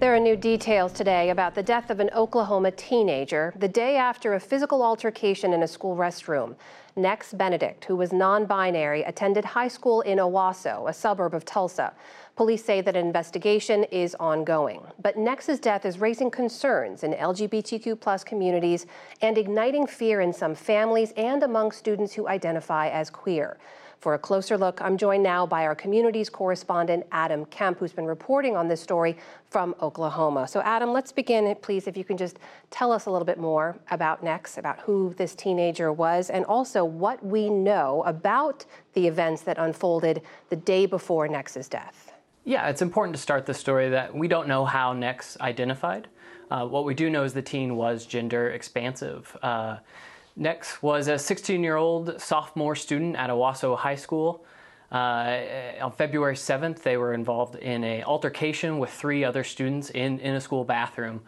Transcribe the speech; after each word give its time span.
There 0.00 0.14
are 0.14 0.20
new 0.20 0.36
details 0.36 0.92
today 0.92 1.30
about 1.30 1.56
the 1.56 1.62
death 1.64 1.90
of 1.90 1.98
an 1.98 2.08
Oklahoma 2.14 2.70
teenager 2.70 3.52
the 3.58 3.66
day 3.66 3.96
after 3.96 4.34
a 4.34 4.40
physical 4.40 4.80
altercation 4.80 5.52
in 5.52 5.64
a 5.64 5.66
school 5.66 5.96
restroom. 5.96 6.54
Nex 6.94 7.32
Benedict, 7.32 7.84
who 7.84 7.96
was 7.96 8.12
non 8.12 8.46
binary, 8.46 9.02
attended 9.02 9.44
high 9.44 9.66
school 9.66 10.02
in 10.02 10.18
Owasso, 10.18 10.88
a 10.88 10.92
suburb 10.92 11.34
of 11.34 11.44
Tulsa. 11.44 11.92
Police 12.36 12.64
say 12.64 12.80
that 12.80 12.94
an 12.94 13.06
investigation 13.06 13.82
is 13.90 14.14
ongoing. 14.20 14.82
But 15.02 15.18
Nex's 15.18 15.58
death 15.58 15.84
is 15.84 15.98
raising 15.98 16.30
concerns 16.30 17.02
in 17.02 17.12
LGBTQ 17.14 17.98
plus 17.98 18.22
communities 18.22 18.86
and 19.20 19.36
igniting 19.36 19.88
fear 19.88 20.20
in 20.20 20.32
some 20.32 20.54
families 20.54 21.12
and 21.16 21.42
among 21.42 21.72
students 21.72 22.14
who 22.14 22.28
identify 22.28 22.88
as 22.88 23.10
queer. 23.10 23.58
For 24.00 24.14
a 24.14 24.18
closer 24.18 24.56
look, 24.56 24.80
I'm 24.80 24.96
joined 24.96 25.24
now 25.24 25.44
by 25.44 25.66
our 25.66 25.74
communities 25.74 26.30
correspondent, 26.30 27.04
Adam 27.10 27.44
Kemp, 27.46 27.80
who's 27.80 27.92
been 27.92 28.06
reporting 28.06 28.56
on 28.56 28.68
this 28.68 28.80
story 28.80 29.16
from 29.50 29.74
Oklahoma. 29.82 30.46
So, 30.46 30.60
Adam, 30.60 30.92
let's 30.92 31.10
begin, 31.10 31.52
please, 31.62 31.88
if 31.88 31.96
you 31.96 32.04
can 32.04 32.16
just 32.16 32.38
tell 32.70 32.92
us 32.92 33.06
a 33.06 33.10
little 33.10 33.26
bit 33.26 33.38
more 33.38 33.76
about 33.90 34.22
Nex, 34.22 34.56
about 34.56 34.78
who 34.80 35.14
this 35.16 35.34
teenager 35.34 35.92
was, 35.92 36.30
and 36.30 36.44
also 36.44 36.84
what 36.84 37.24
we 37.24 37.50
know 37.50 38.04
about 38.06 38.64
the 38.92 39.04
events 39.08 39.42
that 39.42 39.58
unfolded 39.58 40.22
the 40.48 40.56
day 40.56 40.86
before 40.86 41.26
Nex's 41.26 41.68
death. 41.68 42.12
Yeah, 42.44 42.68
it's 42.68 42.82
important 42.82 43.16
to 43.16 43.20
start 43.20 43.46
the 43.46 43.54
story 43.54 43.90
that 43.90 44.14
we 44.14 44.28
don't 44.28 44.46
know 44.46 44.64
how 44.64 44.92
Nex 44.92 45.36
identified. 45.40 46.06
Uh, 46.52 46.66
what 46.66 46.84
we 46.84 46.94
do 46.94 47.10
know 47.10 47.24
is 47.24 47.34
the 47.34 47.42
teen 47.42 47.74
was 47.74 48.06
gender 48.06 48.50
expansive. 48.50 49.36
Uh, 49.42 49.78
Nex 50.38 50.80
was 50.80 51.08
a 51.08 51.18
16 51.18 51.64
year 51.64 51.74
old 51.74 52.20
sophomore 52.20 52.76
student 52.76 53.16
at 53.16 53.28
Owasso 53.28 53.76
High 53.76 53.96
School. 53.96 54.44
Uh, 54.90 55.40
on 55.82 55.90
February 55.90 56.36
7th, 56.36 56.82
they 56.82 56.96
were 56.96 57.12
involved 57.12 57.56
in 57.56 57.82
an 57.82 58.04
altercation 58.04 58.78
with 58.78 58.90
three 58.90 59.24
other 59.24 59.42
students 59.42 59.90
in, 59.90 60.20
in 60.20 60.36
a 60.36 60.40
school 60.40 60.64
bathroom. 60.64 61.20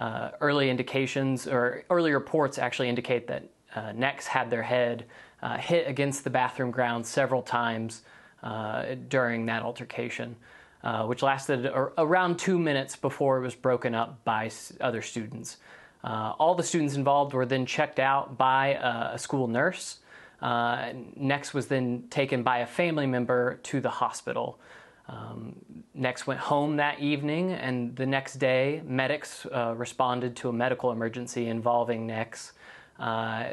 Uh, 0.00 0.30
early 0.40 0.68
indications 0.68 1.46
or 1.46 1.84
early 1.90 2.12
reports 2.12 2.58
actually 2.58 2.88
indicate 2.88 3.28
that 3.28 3.44
uh, 3.76 3.92
Nex 3.92 4.26
had 4.26 4.50
their 4.50 4.64
head 4.64 5.06
uh, 5.42 5.56
hit 5.58 5.86
against 5.86 6.24
the 6.24 6.30
bathroom 6.30 6.72
ground 6.72 7.06
several 7.06 7.42
times 7.42 8.02
uh, 8.42 8.96
during 9.08 9.46
that 9.46 9.62
altercation, 9.62 10.34
uh, 10.82 11.06
which 11.06 11.22
lasted 11.22 11.70
around 11.98 12.36
two 12.36 12.58
minutes 12.58 12.96
before 12.96 13.38
it 13.38 13.42
was 13.42 13.54
broken 13.54 13.94
up 13.94 14.22
by 14.24 14.50
other 14.80 15.02
students. 15.02 15.58
Uh, 16.06 16.32
all 16.38 16.54
the 16.54 16.62
students 16.62 16.94
involved 16.94 17.34
were 17.34 17.44
then 17.44 17.66
checked 17.66 17.98
out 17.98 18.38
by 18.38 18.78
a, 18.80 19.18
school 19.18 19.48
nurse. 19.48 19.98
Uh, 20.40 20.92
Nex 21.16 21.52
was 21.52 21.66
then 21.66 22.04
taken 22.10 22.44
by 22.44 22.58
a 22.58 22.66
family 22.66 23.06
member 23.06 23.58
to 23.64 23.80
the 23.80 23.90
hospital. 23.90 24.60
Um, 25.08 25.56
Nex 25.94 26.24
went 26.24 26.38
home 26.38 26.76
that 26.76 27.00
evening, 27.00 27.52
and 27.52 27.96
the 27.96 28.06
next 28.06 28.34
day, 28.36 28.82
medics 28.86 29.46
uh, 29.46 29.74
responded 29.76 30.36
to 30.36 30.48
a 30.48 30.52
medical 30.52 30.92
emergency 30.92 31.48
involving 31.48 32.06
Nex, 32.06 32.52
uh, 33.00 33.46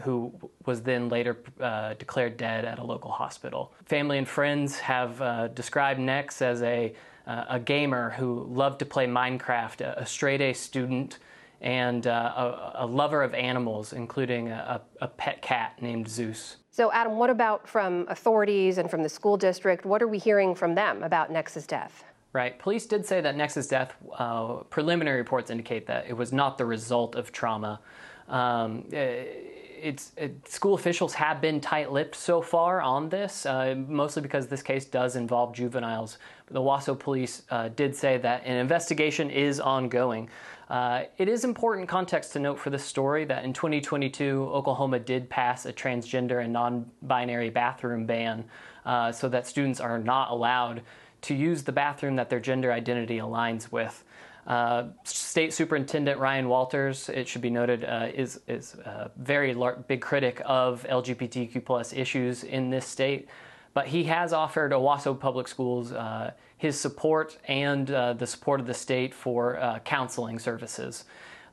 who 0.00 0.32
was 0.66 0.82
then 0.82 1.08
later 1.10 1.36
uh, 1.60 1.94
declared 1.94 2.36
dead 2.36 2.64
at 2.64 2.80
a 2.80 2.84
local 2.84 3.12
hospital. 3.12 3.72
Family 3.84 4.18
and 4.18 4.26
friends 4.26 4.80
have 4.80 5.22
uh, 5.22 5.48
described 5.48 6.00
Nex 6.00 6.42
as 6.42 6.60
a, 6.62 6.92
a 7.26 7.60
gamer 7.60 8.10
who 8.10 8.48
loved 8.50 8.80
to 8.80 8.84
play 8.84 9.06
Minecraft, 9.06 9.80
a, 9.82 10.00
a 10.00 10.06
straight 10.06 10.40
A 10.40 10.52
student 10.52 11.18
and 11.60 12.06
uh, 12.06 12.72
a, 12.74 12.84
a, 12.84 12.86
lover 12.86 13.22
of 13.22 13.34
animals, 13.34 13.92
including 13.92 14.48
a, 14.48 14.80
a, 15.02 15.08
pet 15.08 15.42
cat 15.42 15.80
named 15.82 16.08
Zeus. 16.08 16.56
So, 16.70 16.90
Adam, 16.90 17.16
what 17.18 17.28
about 17.28 17.68
from 17.68 18.06
authorities 18.08 18.78
and 18.78 18.90
from 18.90 19.02
the 19.02 19.08
school 19.08 19.36
district? 19.36 19.84
What 19.84 20.02
are 20.02 20.08
we 20.08 20.18
hearing 20.18 20.54
from 20.54 20.74
them 20.74 21.02
about 21.02 21.30
Nex's 21.30 21.66
death? 21.66 22.04
Right. 22.32 22.58
Police 22.58 22.86
did 22.86 23.04
say 23.04 23.20
that 23.20 23.36
Nex's 23.36 23.66
death, 23.66 23.94
uh, 24.16 24.58
preliminary 24.70 25.18
reports 25.18 25.50
indicate 25.50 25.86
that 25.88 26.06
it 26.08 26.14
was 26.14 26.32
not 26.32 26.56
the 26.56 26.64
result 26.64 27.14
of 27.14 27.32
trauma. 27.32 27.80
Um, 28.28 28.84
it's, 28.92 30.12
it, 30.16 30.46
school 30.46 30.74
officials 30.74 31.14
have 31.14 31.40
been 31.40 31.60
tight-lipped 31.60 32.14
so 32.14 32.40
far 32.40 32.80
on 32.80 33.08
this, 33.08 33.46
uh, 33.46 33.74
mostly 33.88 34.22
because 34.22 34.46
this 34.46 34.62
case 34.62 34.84
does 34.84 35.16
involve 35.16 35.54
juveniles. 35.54 36.18
The 36.50 36.60
Owasso 36.60 36.98
police 36.98 37.42
uh, 37.50 37.68
did 37.68 37.96
say 37.96 38.18
that 38.18 38.42
an 38.44 38.58
investigation 38.58 39.30
is 39.30 39.58
ongoing. 39.58 40.28
Uh, 40.70 41.02
it 41.18 41.28
is 41.28 41.44
important 41.44 41.88
context 41.88 42.32
to 42.32 42.38
note 42.38 42.56
for 42.56 42.70
this 42.70 42.84
story 42.84 43.24
that 43.24 43.44
in 43.44 43.52
2022, 43.52 44.48
Oklahoma 44.52 45.00
did 45.00 45.28
pass 45.28 45.66
a 45.66 45.72
transgender 45.72 46.44
and 46.44 46.52
non-binary 46.52 47.50
bathroom 47.50 48.06
ban 48.06 48.44
uh, 48.86 49.10
so 49.10 49.28
that 49.28 49.48
students 49.48 49.80
are 49.80 49.98
not 49.98 50.30
allowed 50.30 50.82
to 51.22 51.34
use 51.34 51.64
the 51.64 51.72
bathroom 51.72 52.14
that 52.14 52.30
their 52.30 52.38
gender 52.38 52.72
identity 52.72 53.18
aligns 53.18 53.72
with. 53.72 54.04
Uh, 54.46 54.84
State 55.02 55.52
Superintendent 55.52 56.20
Ryan 56.20 56.48
Walters, 56.48 57.08
it 57.08 57.26
should 57.26 57.42
be 57.42 57.50
noted, 57.50 57.84
uh, 57.84 58.08
is, 58.14 58.40
is 58.46 58.74
a 58.74 59.10
very 59.16 59.54
large, 59.54 59.86
big 59.88 60.00
critic 60.00 60.40
of 60.44 60.86
LGBTQ 60.88 61.64
plus 61.64 61.92
issues 61.92 62.44
in 62.44 62.70
this 62.70 62.86
state, 62.86 63.28
but 63.74 63.86
he 63.86 64.04
has 64.04 64.32
offered 64.32 64.72
Owasso 64.72 65.18
Public 65.18 65.48
Schools 65.48 65.92
uh, 65.92 66.32
his 66.56 66.78
support 66.78 67.38
and 67.46 67.90
uh, 67.90 68.12
the 68.12 68.26
support 68.26 68.60
of 68.60 68.66
the 68.66 68.74
state 68.74 69.14
for 69.14 69.58
uh, 69.58 69.78
counseling 69.80 70.38
services. 70.38 71.04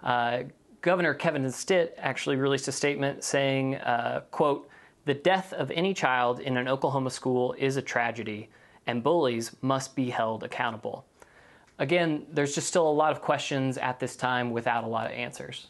Uh, 0.03 0.43
Governor 0.81 1.13
Kevin 1.13 1.49
Stitt 1.51 1.95
actually 1.97 2.35
released 2.35 2.67
a 2.67 2.71
statement 2.71 3.23
saying, 3.23 3.75
uh, 3.75 4.21
quote, 4.31 4.69
the 5.05 5.13
death 5.13 5.53
of 5.53 5.71
any 5.71 5.93
child 5.93 6.39
in 6.39 6.57
an 6.57 6.67
Oklahoma 6.67 7.09
school 7.09 7.55
is 7.57 7.77
a 7.77 7.81
tragedy, 7.81 8.49
and 8.85 9.01
bullies 9.01 9.55
must 9.61 9.95
be 9.95 10.09
held 10.09 10.43
accountable. 10.43 11.05
Again, 11.79 12.25
there's 12.31 12.53
just 12.53 12.67
still 12.67 12.89
a 12.89 12.91
lot 12.91 13.11
of 13.11 13.21
questions 13.21 13.77
at 13.77 13.99
this 13.99 14.15
time 14.15 14.51
without 14.51 14.83
a 14.83 14.87
lot 14.87 15.05
of 15.05 15.13
answers. 15.13 15.67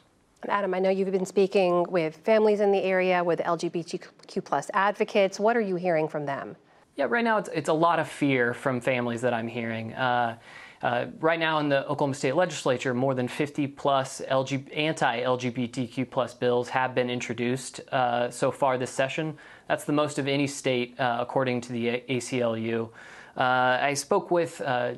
Adam, 0.48 0.74
I 0.74 0.80
know 0.80 0.90
you've 0.90 1.12
been 1.12 1.25
speaking 1.25 1.84
with 1.90 2.18
families 2.18 2.59
in 2.59 2.72
the 2.72 2.81
area, 2.84 3.24
with 3.24 3.40
LGBTQ 3.40 4.44
plus 4.46 4.70
advocates. 4.74 5.40
What 5.40 5.58
are 5.58 5.62
you 5.62 5.75
hearing 5.75 6.08
from 6.08 6.25
them? 6.25 6.56
Yeah, 6.96 7.06
right 7.09 7.24
now 7.24 7.38
it's, 7.38 7.50
it's 7.53 7.70
a 7.70 7.74
lot 7.74 8.00
of 8.00 8.08
fear 8.08 8.53
from 8.53 8.80
families 8.80 9.22
that 9.22 9.34
I'm 9.34 9.48
hearing. 9.48 9.94
Uh, 9.94 10.38
uh, 10.84 11.06
right 11.20 11.40
now 11.40 11.58
in 11.58 11.70
the 11.70 11.88
Oklahoma 11.88 12.14
State 12.14 12.36
Legislature, 12.36 12.94
more 12.94 13.16
than 13.16 13.28
50 13.28 13.68
plus 13.68 14.22
LG, 14.30 14.78
anti-LGBTQ 14.78 16.09
plus 16.09 16.36
bills 16.36 16.69
have 16.69 16.94
been 16.94 17.09
introduced 17.09 17.81
uh, 17.92 18.30
so 18.30 18.52
far 18.52 18.78
this 18.78 18.92
session. 18.92 19.36
That's 19.68 19.86
the 19.86 19.94
most 19.94 20.19
of 20.19 20.28
any 20.28 20.46
state, 20.46 21.00
uh, 21.00 21.18
according 21.19 21.62
to 21.62 21.74
the 21.74 22.04
ACLU. 22.09 22.90
Uh, 23.36 23.42
I 23.81 23.94
spoke 23.96 24.30
with 24.30 24.62
uh, 24.62 24.94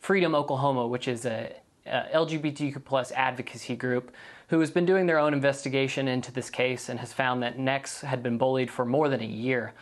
Freedom 0.00 0.34
Oklahoma, 0.34 0.86
which 0.86 1.06
is 1.06 1.26
a, 1.26 1.52
a 1.86 2.08
LGBTQ 2.14 2.84
plus 2.84 3.12
advocacy 3.12 3.76
group 3.76 4.12
who 4.48 4.60
has 4.60 4.70
been 4.70 4.86
doing 4.86 5.06
their 5.06 5.18
own 5.18 5.34
investigation 5.34 6.08
into 6.08 6.32
this 6.32 6.50
case 6.50 6.88
and 6.88 7.00
has 7.00 7.12
found 7.12 7.42
that 7.42 7.58
Nex 7.58 8.00
had 8.00 8.22
been 8.22 8.38
bullied 8.38 8.70
for 8.70 8.84
more 8.84 9.08
than 9.08 9.20
a 9.20 9.26
year. 9.26 9.72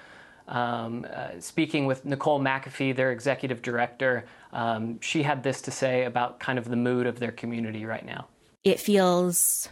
Um, 0.49 1.07
uh, 1.13 1.41
speaking 1.41 1.87
with 1.87 2.05
Nicole 2.05 2.41
McAfee, 2.41 2.95
their 2.95 3.13
executive 3.13 3.63
director, 3.63 4.25
um, 4.53 5.01
she 5.01 5.23
had 5.23 5.43
this 5.43 5.63
to 5.63 5.71
say 5.71 6.05
about 6.05 6.41
kind 6.41 6.59
of 6.59 6.69
the 6.69 6.77
mood 6.77 7.07
of 7.07 7.19
their 7.21 7.33
community 7.33 7.85
right 7.85 8.05
now. 8.05 8.27
It 8.65 8.81
feels 8.81 9.69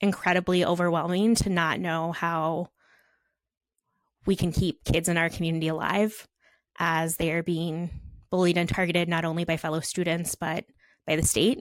incredibly 0.00 0.64
overwhelming 0.64 1.36
to 1.36 1.48
not 1.48 1.80
know 1.80 2.12
how 2.12 2.68
we 4.26 4.36
can 4.36 4.52
keep 4.52 4.84
kids 4.84 5.08
in 5.08 5.16
our 5.16 5.30
community 5.30 5.68
alive 5.68 6.26
as 6.78 7.16
they 7.16 7.32
are 7.32 7.42
being 7.42 7.90
bullied 8.30 8.58
and 8.58 8.68
targeted 8.68 9.08
not 9.08 9.24
only 9.24 9.44
by 9.44 9.56
fellow 9.56 9.80
students 9.80 10.34
but 10.34 10.64
by 11.06 11.16
the 11.16 11.22
state. 11.22 11.60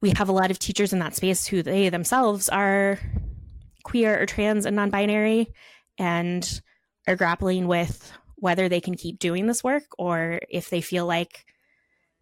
We 0.00 0.10
have 0.10 0.28
a 0.28 0.32
lot 0.32 0.50
of 0.50 0.58
teachers 0.58 0.92
in 0.92 0.98
that 0.98 1.14
space 1.14 1.46
who 1.46 1.62
they 1.62 1.88
themselves 1.88 2.48
are 2.48 2.98
queer 3.84 4.20
or 4.20 4.26
trans 4.26 4.66
and 4.66 4.76
non 4.76 4.90
binary 4.90 5.52
and 5.98 6.60
are 7.06 7.16
grappling 7.16 7.66
with 7.66 8.12
whether 8.36 8.68
they 8.68 8.80
can 8.80 8.94
keep 8.94 9.18
doing 9.18 9.46
this 9.46 9.62
work 9.62 9.84
or 9.98 10.40
if 10.50 10.70
they 10.70 10.80
feel 10.80 11.06
like 11.06 11.46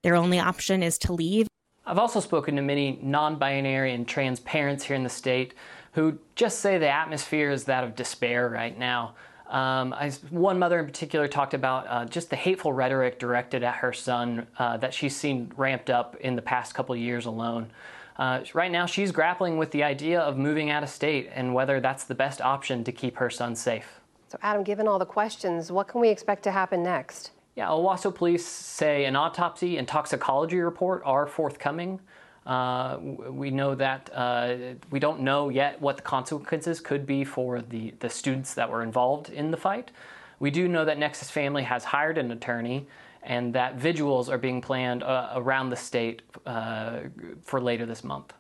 their 0.03 0.17
only 0.17 0.39
option 0.39 0.83
is 0.83 0.99
to 0.99 1.13
leave. 1.13 1.47
I've 1.87 1.99
also 1.99 2.21
spoken 2.21 2.57
to 2.57 2.63
many 2.63 2.99
non 3.03 3.37
binary 3.37 3.95
and 3.95 4.07
trans 4.07 4.41
parents 4.41 4.85
here 4.85 4.97
in 4.97 5.03
the 5.03 5.09
state 5.09 5.55
who 5.93 6.19
just 6.37 6.61
say 6.61 6.79
the 6.79 6.89
atmosphere 6.89 7.51
is 7.51 7.65
that 7.65 7.85
of 7.85 7.97
despair 7.97 8.49
right 8.49 8.79
now. 8.79 9.15
Um, 9.51 9.93
I, 9.93 10.11
one 10.31 10.61
mother 10.61 10.79
in 10.79 10.87
particular 10.87 11.27
talked 11.27 11.55
about 11.55 11.87
uh, 11.89 12.05
just 12.05 12.31
the 12.31 12.37
hateful 12.37 12.73
rhetoric 12.73 13.19
directed 13.19 13.65
at 13.65 13.77
her 13.77 13.93
son 13.93 14.47
uh, 14.59 14.77
that 14.77 14.95
she's 14.95 15.17
seen 15.17 15.53
ramped 15.57 15.91
up 15.91 16.15
in 16.21 16.37
the 16.37 16.43
past 16.43 16.73
couple 16.73 16.95
years 16.95 17.27
alone. 17.27 17.69
Uh, 18.17 18.45
right 18.55 18.71
now, 18.71 18.87
she's 18.87 19.11
grappling 19.11 19.59
with 19.59 19.73
the 19.73 19.83
idea 19.83 20.21
of 20.21 20.37
moving 20.37 20.71
out 20.71 20.85
of 20.85 20.89
state 20.89 21.29
and 21.35 21.53
whether 21.53 21.81
that's 21.81 22.05
the 22.05 22.15
best 22.15 22.41
option 22.41 22.85
to 22.85 22.93
keep 22.93 23.17
her 23.17 23.29
son 23.29 23.57
safe. 23.57 24.01
So, 24.29 24.39
Adam, 24.43 24.63
given 24.63 24.87
all 24.87 25.01
the 25.01 25.07
questions, 25.07 25.73
what 25.73 25.89
can 25.89 26.01
we 26.01 26.11
expect 26.11 26.45
to 26.45 26.53
happen 26.53 26.85
next? 26.85 27.33
Yeah, 27.57 27.67
Owasso 27.69 28.15
police 28.15 28.47
say 28.47 29.05
an 29.07 29.17
autopsy 29.17 29.79
and 29.79 29.89
toxicology 29.89 30.61
report 30.61 31.03
are 31.05 31.27
forthcoming. 31.27 31.99
Uh, 32.47 32.99
we 33.01 33.51
know 33.51 33.75
that 33.75 34.11
uh, 34.15 34.57
we 34.91 34.99
don't 34.99 35.21
know 35.21 35.49
yet 35.51 35.81
what 35.81 35.97
the 35.97 36.03
consequences 36.03 36.81
could 36.81 37.07
be 37.07 37.25
for 37.25 37.61
the, 37.61 37.95
the 38.01 38.09
students 38.09 38.55
that 38.55 38.71
were 38.71 38.83
involved 38.83 39.29
in 39.29 39.51
the 39.51 39.57
fight. 39.57 39.91
We 40.39 40.51
do 40.51 40.67
know 40.67 40.85
that 40.85 40.99
Nex's 40.99 41.31
family 41.31 41.63
has 41.65 41.85
hired 41.85 42.17
an 42.17 42.31
attorney 42.31 42.87
and 43.23 43.53
that 43.55 43.77
vigils 43.77 44.31
are 44.31 44.39
being 44.39 44.63
planned 44.63 45.03
uh, 45.03 45.33
around 45.35 45.69
the 45.69 45.77
state 45.77 46.23
uh, 46.47 47.01
for 47.43 47.61
later 47.61 47.85
this 47.85 48.03
month. 48.03 48.33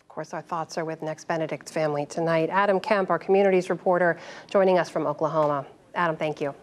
Of 0.00 0.08
course, 0.08 0.32
our 0.32 0.42
thoughts 0.42 0.78
are 0.78 0.84
with 0.84 1.02
Nex 1.02 1.24
Benedict's 1.24 1.72
family 1.72 2.06
tonight. 2.06 2.48
Adam 2.50 2.78
Kemp, 2.78 3.10
our 3.10 3.18
communities 3.18 3.70
reporter, 3.70 4.18
joining 4.48 4.78
us 4.78 4.88
from 4.88 5.06
Oklahoma. 5.06 5.66
Adam, 5.94 6.16
thank 6.16 6.40
you. 6.40 6.54